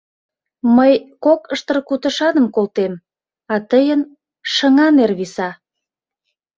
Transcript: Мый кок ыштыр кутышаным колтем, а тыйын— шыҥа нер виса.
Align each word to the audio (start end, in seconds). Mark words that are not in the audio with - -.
Мый 0.75 0.93
кок 1.23 1.41
ыштыр 1.53 1.77
кутышаным 1.87 2.47
колтем, 2.55 2.93
а 3.53 3.55
тыйын— 3.69 4.01
шыҥа 4.53 4.87
нер 4.95 5.11
виса. 5.19 5.49